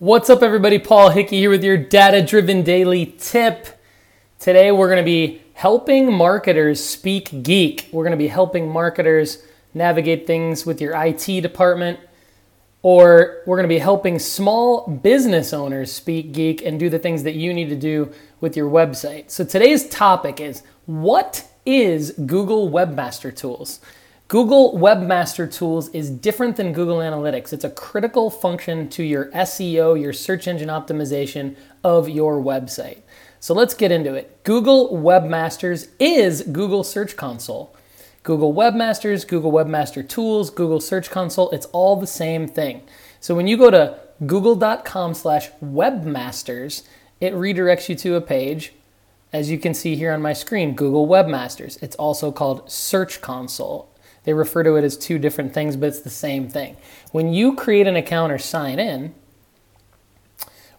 [0.00, 0.80] What's up, everybody?
[0.80, 3.80] Paul Hickey here with your data driven daily tip.
[4.40, 7.90] Today, we're going to be helping marketers speak geek.
[7.92, 12.00] We're going to be helping marketers navigate things with your IT department,
[12.82, 17.22] or we're going to be helping small business owners speak geek and do the things
[17.22, 19.30] that you need to do with your website.
[19.30, 23.78] So, today's topic is what is Google Webmaster Tools?
[24.34, 27.52] Google Webmaster Tools is different than Google Analytics.
[27.52, 33.02] It's a critical function to your SEO, your search engine optimization of your website.
[33.38, 34.42] So let's get into it.
[34.42, 37.76] Google Webmasters is Google Search Console.
[38.24, 42.82] Google Webmasters, Google Webmaster Tools, Google Search Console, it's all the same thing.
[43.20, 46.82] So when you go to google.com slash webmasters,
[47.20, 48.72] it redirects you to a page,
[49.32, 51.80] as you can see here on my screen, Google Webmasters.
[51.80, 53.93] It's also called Search Console.
[54.24, 56.76] They refer to it as two different things, but it's the same thing.
[57.12, 59.14] When you create an account or sign in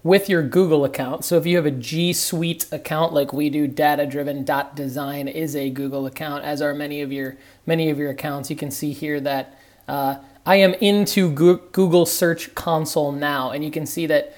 [0.04, 3.68] with your Google account, so if you have a G Suite account like we do,
[3.68, 8.10] data driven design is a Google account, as are many of your many of your
[8.10, 8.50] accounts.
[8.50, 13.72] You can see here that uh, I am into Google Search Console now, and you
[13.72, 14.36] can see that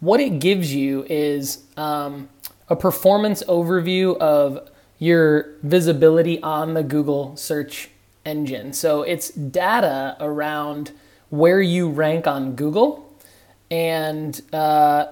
[0.00, 2.28] what it gives you is um,
[2.68, 7.90] a performance overview of your visibility on the Google search
[8.24, 8.72] engine.
[8.72, 10.92] So it's data around
[11.30, 13.12] where you rank on Google,
[13.70, 15.06] and uh,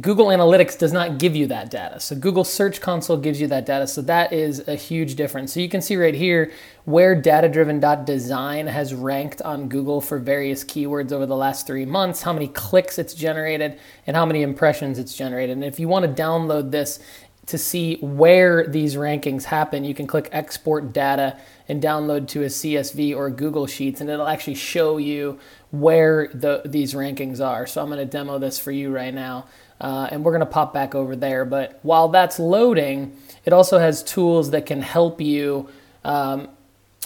[0.00, 2.00] Google Analytics does not give you that data.
[2.00, 3.86] So Google Search Console gives you that data.
[3.86, 5.52] So that is a huge difference.
[5.52, 6.52] So you can see right here
[6.84, 12.32] where datadriven.design has ranked on Google for various keywords over the last three months, how
[12.32, 15.56] many clicks it's generated, and how many impressions it's generated.
[15.56, 16.98] And if you want to download this
[17.46, 21.36] to see where these rankings happen, you can click export data
[21.68, 25.38] and download to a CSV or Google Sheets, and it'll actually show you
[25.70, 27.66] where the, these rankings are.
[27.66, 29.46] So I'm going to demo this for you right now,
[29.80, 31.44] uh, and we're going to pop back over there.
[31.44, 35.68] But while that's loading, it also has tools that can help you
[36.04, 36.48] um,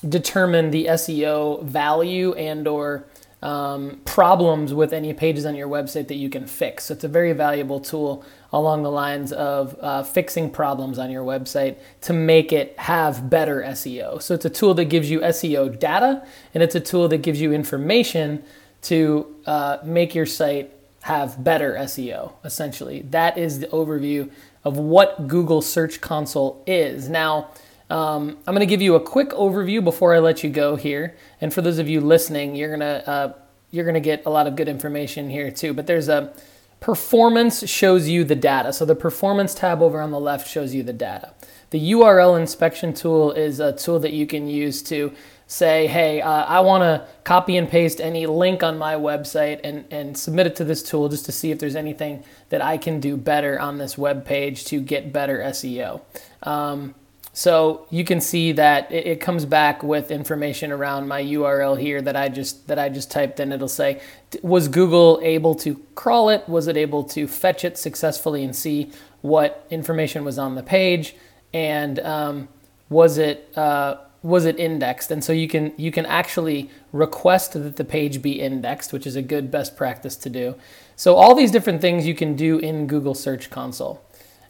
[0.06, 3.06] determine the SEO value and or
[3.42, 6.86] um, problems with any pages on your website that you can fix.
[6.86, 11.24] So it's a very valuable tool along the lines of uh, fixing problems on your
[11.24, 14.22] website to make it have better SEO.
[14.22, 17.40] So it's a tool that gives you SEO data and it's a tool that gives
[17.40, 18.42] you information
[18.82, 20.72] to uh, make your site
[21.02, 23.02] have better SEO, essentially.
[23.02, 24.30] That is the overview
[24.64, 27.08] of what Google Search Console is.
[27.08, 27.50] Now,
[27.88, 31.16] um, I'm going to give you a quick overview before I let you go here.
[31.40, 33.32] And for those of you listening, you're going to uh,
[33.70, 35.74] you're going to get a lot of good information here too.
[35.74, 36.32] But there's a
[36.80, 38.72] performance shows you the data.
[38.72, 41.32] So the performance tab over on the left shows you the data.
[41.70, 45.12] The URL inspection tool is a tool that you can use to
[45.48, 49.84] say, hey, uh, I want to copy and paste any link on my website and,
[49.90, 53.00] and submit it to this tool just to see if there's anything that I can
[53.00, 56.02] do better on this web page to get better SEO.
[56.42, 56.94] Um,
[57.36, 62.00] so you can see that it, it, comes back with information around my URL here
[62.00, 63.52] that I just that I just typed in.
[63.52, 64.00] It'll say,
[64.40, 66.48] was Google able to crawl it?
[66.48, 71.14] Was it able to fetch it successfully and see what information was on the page?
[71.52, 72.48] And um,
[72.88, 75.10] was it uh, was it indexed?
[75.10, 79.14] And so you can you can actually request that the page be indexed, which is
[79.14, 80.54] a good best practice to do.
[80.96, 84.02] So all these different things you can do in Google Search Console.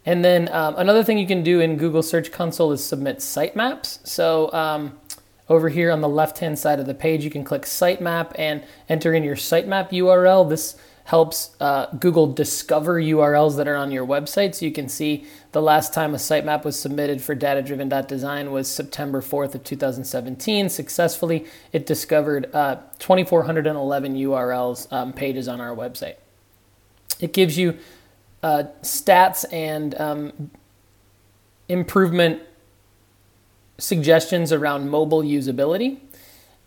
[0.07, 4.07] And then um, another thing you can do in Google Search Console is submit sitemaps.
[4.07, 4.99] So um,
[5.49, 9.13] over here on the left-hand side of the page, you can click sitemap and enter
[9.13, 10.49] in your sitemap URL.
[10.49, 14.57] This helps uh, Google discover URLs that are on your website.
[14.57, 19.21] So you can see the last time a sitemap was submitted for datadriven.design was September
[19.21, 20.69] 4th of 2017.
[20.69, 26.17] Successfully, it discovered uh, 2,411 URLs um, pages on our website.
[27.21, 27.79] It gives you
[28.43, 30.51] uh, stats and um,
[31.69, 32.43] improvement
[33.79, 35.99] suggestions around mobile usability.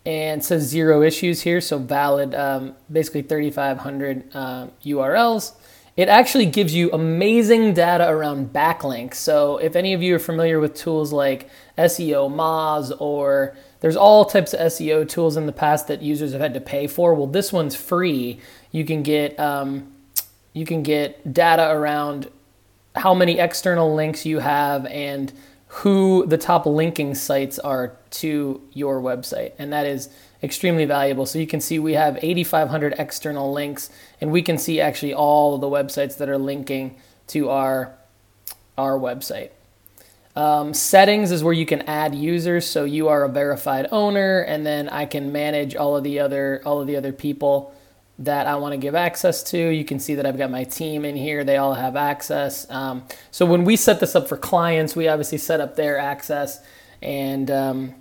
[0.06, 5.52] And says zero issues here so valid um, basically 3500 uh, urls
[6.00, 9.16] it actually gives you amazing data around backlinks.
[9.16, 14.54] So if any of you are familiar with tools like SEOmoz or there's all types
[14.54, 17.52] of seo tools in the past that users have had to pay for well this
[17.52, 18.40] one's free.
[18.72, 19.92] You can get um,
[20.54, 22.30] you can get data around
[22.96, 25.32] how many external links you have and
[25.68, 29.54] who the top linking sites are to your website.
[29.60, 30.10] And that is
[30.42, 31.26] extremely valuable.
[31.26, 35.56] So you can see we have 8,500 external links, and we can see actually all
[35.56, 36.96] of the websites that are linking
[37.28, 37.94] to our,
[38.78, 39.52] our website.
[40.36, 42.66] Um, settings is where you can add users.
[42.66, 46.62] So you are a verified owner, and then I can manage all of the other
[46.66, 47.74] all of the other people
[48.20, 49.58] that I want to give access to.
[49.58, 51.44] You can see that I've got my team in here.
[51.44, 52.70] They all have access.
[52.70, 56.62] Um, so when we set this up for clients, we obviously set up their access
[57.02, 57.96] and um,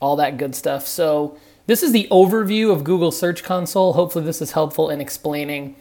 [0.00, 0.86] all that good stuff.
[0.86, 3.94] So this is the overview of Google Search Console.
[3.94, 5.76] Hopefully this is helpful in explaining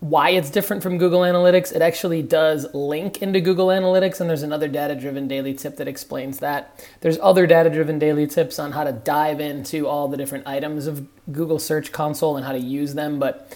[0.00, 1.74] why it's different from Google Analytics.
[1.74, 5.86] It actually does link into Google Analytics, and there's another data driven daily tip that
[5.86, 6.82] explains that.
[7.02, 10.86] There's other data driven daily tips on how to dive into all the different items
[10.86, 13.18] of Google Search Console and how to use them.
[13.18, 13.54] But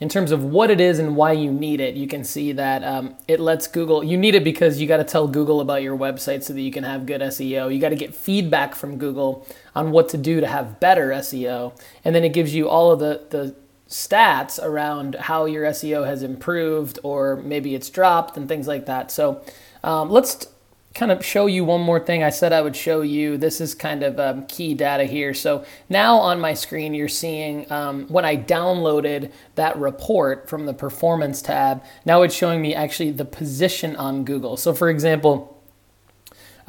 [0.00, 2.82] in terms of what it is and why you need it, you can see that
[2.82, 5.96] um, it lets Google, you need it because you got to tell Google about your
[5.96, 7.72] website so that you can have good SEO.
[7.72, 9.46] You got to get feedback from Google
[9.76, 11.78] on what to do to have better SEO.
[12.04, 13.54] And then it gives you all of the, the
[13.90, 19.10] stats around how your SEO has improved or maybe it's dropped and things like that.
[19.10, 19.44] So
[19.82, 20.46] um, let's
[20.94, 23.36] kind of show you one more thing I said I would show you.
[23.36, 25.34] This is kind of um, key data here.
[25.34, 30.74] So now on my screen, you're seeing um, when I downloaded that report from the
[30.74, 34.56] performance tab, now it's showing me actually the position on Google.
[34.56, 35.59] So for example,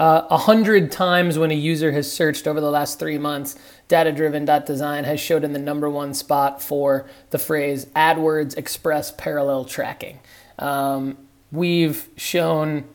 [0.01, 3.56] uh, a uh, hundred times when a user has searched over the last three months,
[3.88, 10.19] data-driven.design has showed in the number one spot for the phrase AdWords Express Parallel Tracking.
[10.57, 11.19] Um,
[11.51, 12.86] we've shown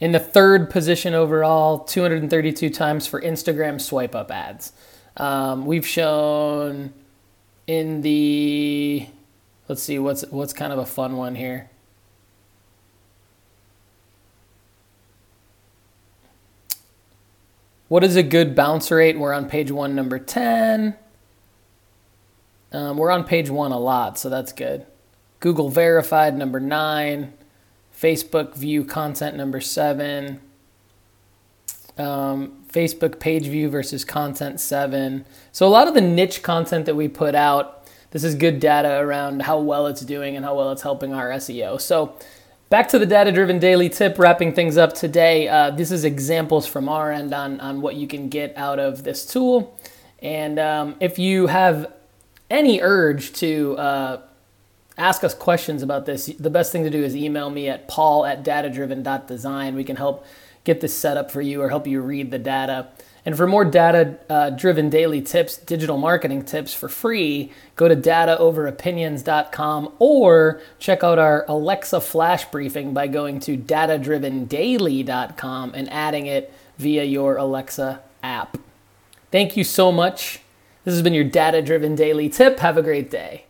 [0.00, 4.72] in the third position overall, 232 times for Instagram swipe up ads.
[5.18, 6.94] Um, we've shown
[7.66, 9.06] in the
[9.68, 11.68] let's see what's what's kind of a fun one here.
[17.90, 19.18] What is a good bounce rate?
[19.18, 20.94] We're on page one, number 10.
[22.70, 24.86] Um, we're on page one a lot, so that's good.
[25.40, 27.32] Google verified, number nine.
[27.92, 30.40] Facebook view content, number seven.
[31.98, 35.24] Um, Facebook page view versus content, seven.
[35.50, 39.00] So a lot of the niche content that we put out, this is good data
[39.00, 41.80] around how well it's doing and how well it's helping our SEO.
[41.80, 42.14] So
[42.70, 45.48] Back to the data driven daily tip, wrapping things up today.
[45.48, 49.02] Uh, this is examples from our end on, on what you can get out of
[49.02, 49.76] this tool.
[50.22, 51.92] And um, if you have
[52.48, 54.20] any urge to uh,
[54.96, 58.24] ask us questions about this, the best thing to do is email me at paul
[58.24, 59.74] at datadriven.design.
[59.74, 60.24] We can help
[60.62, 62.86] get this set up for you or help you read the data.
[63.26, 67.96] And for more data uh, driven daily tips, digital marketing tips for free, go to
[67.96, 76.52] dataoveropinions.com or check out our Alexa flash briefing by going to datadrivendaily.com and adding it
[76.78, 78.56] via your Alexa app.
[79.30, 80.40] Thank you so much.
[80.84, 82.58] This has been your data driven daily tip.
[82.60, 83.44] Have a great day.